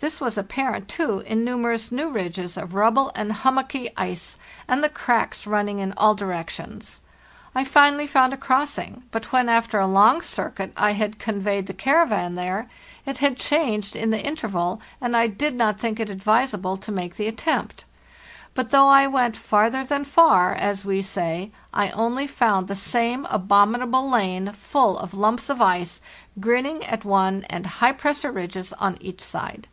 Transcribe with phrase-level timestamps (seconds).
[0.00, 4.38] This was apparent, too, In numerous new ridges of rubble and hummocky 184 PARTAHE ST
[4.38, 7.00] NORLT ice, and the cracks running in all directions.
[7.52, 11.74] I finally found a crossing, but when, after a long circuit, I had conveyed the
[11.74, 12.70] caravan there,
[13.06, 16.92] it had changed in the in terval, and I did not think it advisable to
[16.92, 17.84] make the at tempt.
[18.54, 24.08] But though I went 'farther than far,' as we say, [only found the same abominable
[24.08, 26.00] lane, full of lumps of ice,
[26.38, 29.66] grinning at one, and high pressure ridges on each side.